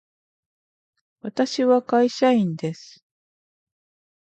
[1.21, 3.03] 私は会社員です。